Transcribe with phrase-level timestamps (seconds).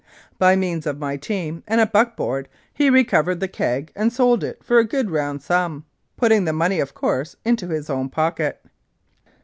[0.39, 4.43] By means of my team and a buck board he recovered the keg and sold
[4.43, 5.85] it for a good round sum,
[6.17, 8.65] putting the money, of course, into his own pocket.